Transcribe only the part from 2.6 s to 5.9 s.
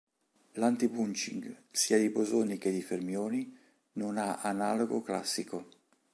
di fermioni, non ha analogo classico.